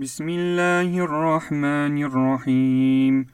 بسم 0.00 0.28
الله 0.28 1.04
الرحمن 1.04 2.04
الرحيم 2.04 3.26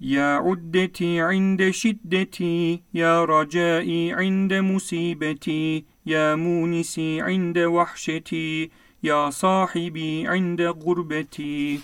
يا 0.00 0.34
عدتي 0.44 1.20
عند 1.20 1.70
شدتي 1.70 2.82
يا 2.94 3.24
رجائي 3.24 4.12
عند 4.12 4.54
مصيبتي 4.54 5.84
يا 6.06 6.34
مونسي 6.34 7.20
عند 7.20 7.58
وحشتي 7.58 8.70
يا 9.02 9.30
صاحبي 9.30 10.26
عند 10.26 10.62
غربتي 10.62 11.80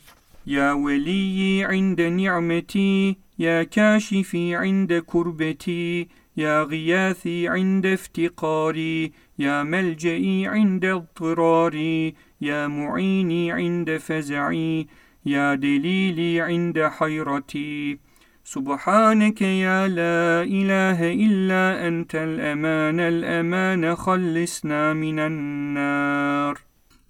يا 0.46 0.72
ولي 0.72 1.64
عند 1.64 2.00
نعمتي 2.00 3.16
يا 3.38 3.62
كاشفي 3.62 4.56
عند 4.56 5.02
كربتي 5.06 6.08
يا 6.36 6.62
غياثي 6.62 7.48
عند 7.48 7.86
افتقاري 7.86 9.12
يا 9.38 9.62
ملجئي 9.62 10.46
عند 10.46 10.84
اضطراري 10.84 12.14
يا 12.40 12.68
معيني 12.68 13.52
عند 13.52 13.96
فزعي 13.96 14.86
يا 15.26 15.54
دليلي 15.54 16.40
عند 16.40 16.78
حيرتي. 16.78 17.98
سبحانك 18.44 19.42
يا 19.42 19.88
لا 19.88 20.42
إله 20.42 21.12
إلا 21.12 21.88
أنت 21.88 22.14
الأمان 22.14 23.00
الأمان 23.00 23.94
خلصنا 23.94 24.92
من 24.92 25.18
النار. 25.18 26.58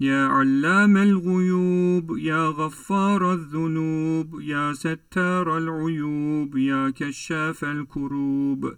يا 0.01 0.27
علام 0.27 0.97
الغيوب 0.97 2.19
يا 2.19 2.47
غفار 2.47 3.33
الذنوب 3.33 4.41
يا 4.41 4.73
ستار 4.73 5.59
العيوب 5.59 6.57
يا 6.57 6.93
كشاف 6.97 7.65
الكروب. 7.65 8.75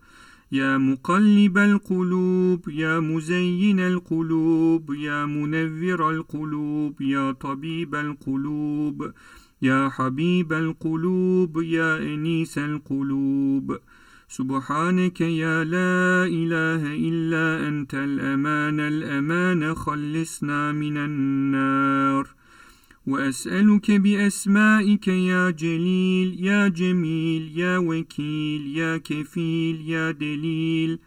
يا 0.52 0.78
مقلب 0.78 1.58
القلوب 1.58 2.68
يا 2.68 3.00
مزين 3.00 3.80
القلوب 3.80 4.94
يا 4.94 5.26
منذر 5.26 6.10
القلوب 6.10 7.00
يا 7.00 7.32
طبيب 7.32 7.94
القلوب 7.94 9.12
يا 9.62 9.88
حبيب 9.88 10.52
القلوب 10.52 11.62
يا 11.62 11.98
أنيس 11.98 12.58
القلوب. 12.58 13.78
سبحانك 14.28 15.20
يا 15.20 15.64
لا 15.64 16.26
إله 16.26 16.94
إلا 16.94 17.68
أنت 17.68 17.94
الأمان 17.94 18.80
الأمان 18.80 19.74
خلصنا 19.74 20.72
من 20.72 20.96
النار. 20.96 22.41
وأسألك 23.06 23.90
بأسمائك 23.90 25.08
يا 25.08 25.50
جليل 25.50 26.44
يا 26.44 26.68
جميل 26.68 27.58
يا 27.58 27.78
وكيل 27.78 28.76
يا 28.76 28.96
كفيل 28.96 29.80
يا 29.90 30.10
دليل 30.10 30.98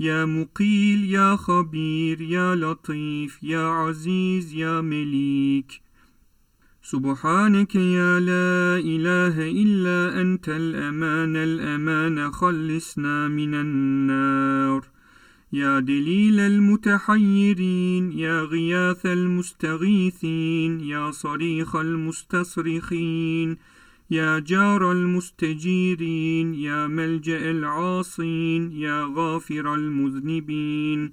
يا 0.00 0.24
مقيل 0.24 1.04
يا 1.04 1.36
خبير 1.36 2.20
يا 2.20 2.54
لطيف 2.54 3.42
يا 3.42 3.66
عزيز 3.66 4.54
يا 4.54 4.80
مليك. 4.80 5.80
سبحانك 6.82 7.74
يا 7.74 8.20
لا 8.20 8.78
إله 8.78 9.50
إلا 9.50 10.20
أنت 10.20 10.48
الأمان 10.48 11.36
الأمان 11.36 12.30
خلصنا 12.30 13.28
من 13.28 13.54
النار. 13.54 14.99
يا 15.52 15.80
دليل 15.80 16.40
المتحيرين 16.40 18.12
يا 18.12 18.40
غياث 18.42 19.06
المستغيثين 19.06 20.80
يا 20.80 21.10
صريخ 21.10 21.76
المستصرخين 21.76 23.56
يا 24.10 24.38
جار 24.38 24.92
المستجيرين 24.92 26.54
يا 26.54 26.86
ملجأ 26.86 27.50
العاصين 27.50 28.72
يا 28.72 29.12
غافر 29.16 29.74
المذنبين 29.74 31.12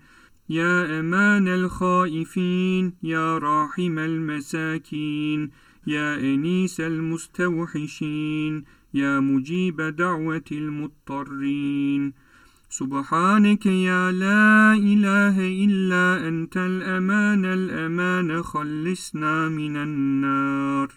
يا 0.49 0.99
أمان 0.99 1.47
الخائفين 1.47 2.94
يا 3.03 3.38
راحم 3.38 3.99
المساكين 3.99 5.49
يا 5.88 6.19
أنيس 6.19 6.81
المستوحشين 6.81 8.63
يا 8.94 9.19
مجيب 9.19 9.81
دعوة 9.81 10.44
المضطرين. 10.51 12.26
سبحانك 12.69 13.66
يا 13.66 14.11
لا 14.11 14.73
إله 14.73 15.66
إلا 15.66 16.28
أنت 16.28 16.57
الأمان 16.57 17.45
الأمان 17.45 18.44
خلصنا 18.44 19.50
من 19.50 19.78
النار. 19.78 20.94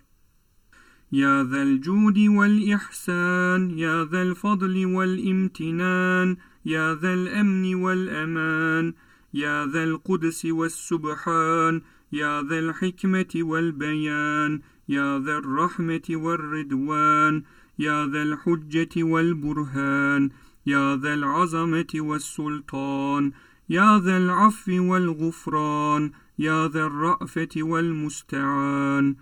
يا 1.12 1.44
ذا 1.44 1.62
الجود 1.62 2.18
والإحسان 2.18 3.70
يا 3.78 4.04
ذا 4.04 4.22
الفضل 4.22 4.86
والإمتنان 4.86 6.36
يا 6.64 6.94
ذا 6.94 7.14
الأمن 7.14 7.74
والأمان 7.74 8.94
يا 9.34 9.66
ذا 9.66 9.84
القدس 9.84 10.46
والسبحان 10.46 11.82
يا 12.12 12.42
ذا 12.42 12.58
الحكمة 12.58 13.32
والبيان 13.36 14.60
يا 14.88 15.18
ذا 15.18 15.38
الرحمة 15.38 16.06
والرضوان 16.10 17.42
يا 17.78 18.06
ذا 18.06 18.22
الحجة 18.22 19.02
والبرهان 19.02 20.30
يا 20.74 20.96
ذا 20.96 21.14
العظمة 21.14 21.92
والسلطان 21.94 23.32
يا 23.68 24.00
ذا 24.04 24.16
العفو 24.16 24.92
والغفران 24.92 26.02
يا 26.38 26.68
ذا 26.68 26.86
الرأفة 26.86 27.54
والمستعان. 27.56 29.16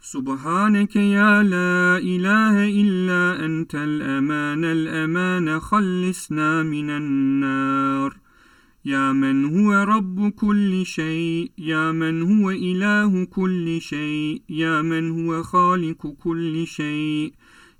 سبحانك 0.00 0.96
يا 0.96 1.42
لا 1.42 1.98
إله 2.12 2.54
إلا 2.82 3.44
أنت 3.46 3.74
الأمان 3.74 4.64
الأمان 4.64 5.60
خلصنا 5.60 6.62
من 6.62 6.90
النار. 6.90 8.16
يا 8.84 9.12
من 9.12 9.36
هو 9.54 9.72
رب 9.94 10.30
كل 10.30 10.86
شيء 10.86 11.50
يا 11.58 11.92
من 11.92 12.22
هو 12.22 12.50
إله 12.50 13.24
كل 13.24 13.80
شيء 13.80 14.42
يا 14.48 14.82
من 14.82 15.04
هو 15.18 15.42
خالق 15.42 16.06
كل 16.24 16.66
شيء. 16.66 17.32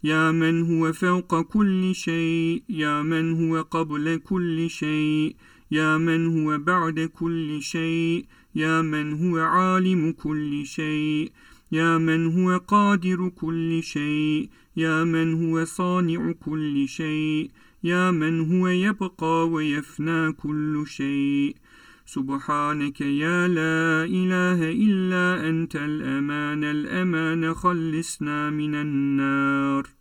يا 0.05 0.31
من 0.31 0.63
هو 0.63 0.93
فوق 0.93 1.41
كل 1.41 1.95
شيء 1.95 2.63
يا 2.69 3.03
من 3.03 3.25
هو 3.41 3.63
قبل 3.63 4.21
كل 4.25 4.71
شيء 4.71 5.37
يا 5.71 5.99
من 5.99 6.27
هو 6.27 6.59
بعد 6.59 7.01
كل 7.01 7.63
شيء 7.63 8.25
يا 8.55 8.83
من 8.83 9.13
هو 9.13 9.39
عالم 9.39 10.13
كل 10.13 10.67
شيء 10.67 11.33
يا 11.73 11.99
من 11.99 12.27
هو 12.27 12.57
قادر 12.59 13.29
كل 13.29 13.83
شيء 13.83 14.49
يا 14.77 15.05
من 15.05 15.45
هو 15.45 15.65
صانع 15.65 16.33
كل 16.33 16.89
شيء 16.89 17.51
يا 17.85 18.11
من 18.11 18.41
هو 18.41 18.69
يبقى 18.69 19.49
ويفنى 19.49 20.33
كل 20.33 20.85
شيء. 20.87 21.57
سبحانك 22.07 23.01
يا 23.01 23.49
لا 23.49 24.05
إله 24.05 24.71
إلا 24.71 25.49
أنت 25.49 25.77
الأمان 25.77 26.65
الأمان 26.65 27.55
خلصنا 27.55 28.51
من 28.51 28.75
النار. 28.75 29.92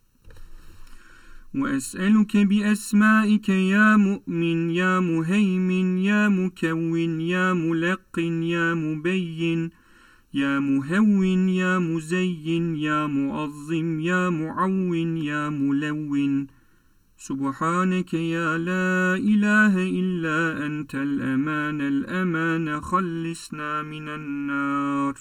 وأسألك 1.55 2.37
بأسمائك 2.37 3.49
يا 3.49 3.97
مؤمن 3.97 4.69
يا 4.69 4.99
مهيمن 4.99 5.97
يا 5.97 6.29
مكون 6.29 7.21
يا 7.21 7.53
ملقن 7.53 8.43
يا 8.43 8.73
مبين 8.73 9.69
يا 10.33 10.59
مهون 10.59 11.49
يا 11.49 11.79
مزين 11.79 12.75
يا 12.75 13.07
معظم 13.07 13.99
يا 13.99 14.29
معون 14.29 15.17
يا 15.17 15.49
ملون. 15.49 16.47
سبحانك 17.17 18.13
يا 18.13 18.57
لا 18.57 19.15
إله 19.15 19.73
إلا 19.77 20.65
أنت 20.65 20.95
الأمان 20.95 21.81
الأمان 21.81 22.81
خلصنا 22.81 23.81
من 23.83 24.09
النار. 24.09 25.15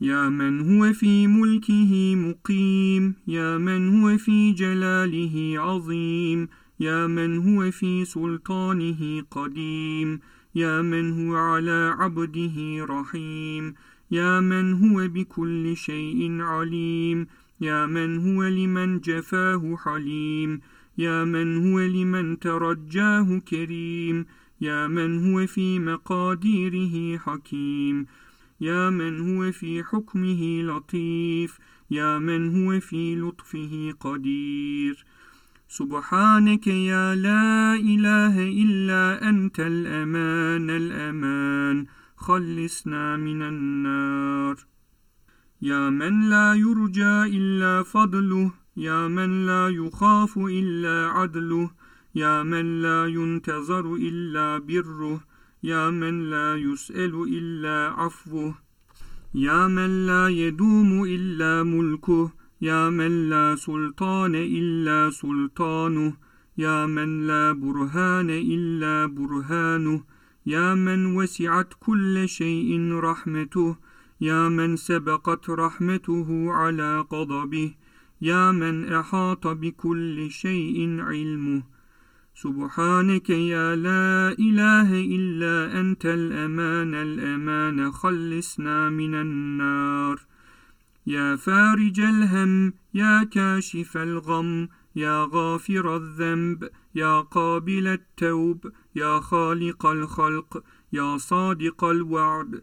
يا 0.00 0.28
من 0.28 0.60
هو 0.60 0.92
في 0.92 1.26
ملكه 1.26 2.14
مقيم 2.14 3.14
يا 3.26 3.58
من 3.58 4.02
هو 4.02 4.18
في 4.18 4.52
جلاله 4.52 5.54
عظيم 5.60 6.48
يا 6.80 7.06
من 7.06 7.38
هو 7.38 7.70
في 7.70 8.04
سلطانه 8.04 9.22
قديم 9.30 10.20
يا 10.54 10.82
من 10.82 11.12
هو 11.12 11.36
على 11.36 11.94
عبده 11.98 12.84
رحيم 12.84 13.74
يا 14.10 14.40
من 14.40 14.72
هو 14.72 15.08
بكل 15.08 15.76
شيء 15.76 16.40
عليم 16.40 17.26
يا 17.60 17.86
من 17.86 18.18
هو 18.18 18.42
لمن 18.42 19.00
جفاه 19.00 19.76
حليم 19.84 20.60
يا 20.98 21.24
من 21.24 21.66
هو 21.66 21.80
لمن 21.80 22.38
ترجاه 22.38 23.38
كريم 23.38 24.26
يا 24.60 24.86
من 24.86 25.10
هو 25.34 25.46
في 25.46 25.78
مقاديره 25.78 27.18
حكيم. 27.18 28.06
يا 28.60 28.90
من 28.90 29.20
هو 29.20 29.52
في 29.52 29.84
حكمه 29.84 30.62
لطيف 30.62 31.58
يا 31.90 32.18
من 32.18 32.66
هو 32.66 32.80
في 32.80 33.16
لطفه 33.16 33.94
قدير. 34.00 35.04
سبحانك 35.68 36.66
يا 36.66 37.14
لا 37.14 37.74
إله 37.74 38.34
إلا 38.62 39.28
أنت 39.28 39.60
الأمان 39.60 40.70
الأمان. 40.70 41.86
خلصنا 42.16 43.16
من 43.16 43.42
النار. 43.42 44.56
يا 45.62 45.90
من 45.90 46.30
لا 46.30 46.54
يرجى 46.54 47.36
إلا 47.38 47.82
فضله 47.82 48.52
يا 48.76 49.08
من 49.08 49.46
لا 49.46 49.68
يخاف 49.68 50.38
إلا 50.38 51.08
عدله 51.08 51.70
يا 52.14 52.42
من 52.42 52.82
لا 52.82 53.06
ينتظر 53.06 53.94
إلا 53.94 54.58
بره. 54.58 55.33
يا 55.64 55.90
من 55.90 56.30
لا 56.30 56.56
يسأل 56.56 57.14
إلا 57.38 57.94
عفوه 58.00 58.54
يا 59.34 59.66
من 59.66 60.06
لا 60.06 60.28
يدوم 60.28 61.04
إلا 61.04 61.62
ملكه 61.62 62.32
يا 62.60 62.90
من 62.90 63.28
لا 63.28 63.56
سلطان 63.56 64.34
إلا 64.34 65.10
سلطانه 65.10 66.16
يا 66.58 66.86
من 66.86 67.26
لا 67.26 67.52
برهان 67.52 68.30
إلا 68.30 69.06
برهانه 69.06 70.04
يا 70.46 70.74
من 70.74 71.16
وسعت 71.16 71.70
كل 71.80 72.28
شيء 72.28 72.92
رحمته 72.92 73.76
يا 74.20 74.48
من 74.48 74.76
سبقت 74.76 75.50
رحمته 75.50 76.52
على 76.52 77.00
غضبه 77.12 77.74
يا 78.20 78.52
من 78.52 78.92
أحاط 78.92 79.46
بكل 79.46 80.30
شيء 80.30 81.00
علمه 81.00 81.62
سبحانك 82.34 83.30
يا 83.30 83.76
لا 83.76 84.34
إله 84.38 84.88
إلا 85.16 85.80
أنت 85.80 86.06
الأمان 86.06 86.94
الأمان 86.94 87.92
خلصنا 87.92 88.90
من 88.90 89.14
النار. 89.14 90.20
يا 91.06 91.36
فارج 91.36 92.00
الهم 92.00 92.72
يا 92.94 93.24
كاشف 93.24 93.96
الغم 93.96 94.68
يا 94.96 95.28
غافر 95.32 95.96
الذنب 95.96 96.70
يا 96.94 97.20
قابل 97.20 97.86
التوب 97.86 98.72
يا 98.96 99.20
خالق 99.20 99.86
الخلق 99.86 100.64
يا 100.92 101.16
صادق 101.16 101.84
الوعد 101.84 102.62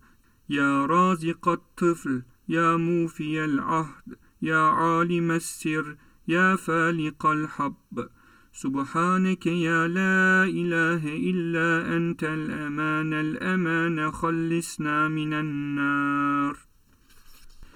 يا 0.50 0.86
رازق 0.86 1.50
الطفل 1.50 2.22
يا 2.50 2.78
موفي 2.78 3.46
العهد 3.46 4.16
يا 4.42 4.58
عالم 4.58 5.32
السر 5.32 5.96
يا 6.28 6.56
فالق 6.56 7.26
الحب. 7.26 8.10
سبحانك 8.54 9.46
يا 9.46 9.88
لا 9.88 10.44
إله 10.44 11.08
إلا 11.08 11.98
أنت 11.98 12.24
الأمان 12.24 13.14
الأمان 13.14 14.12
خلصنا 14.12 15.08
من 15.08 15.34
النار. 15.34 16.71